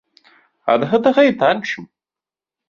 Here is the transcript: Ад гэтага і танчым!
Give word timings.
Ад 0.73 0.81
гэтага 0.93 1.21
і 1.29 1.35
танчым! 1.45 1.83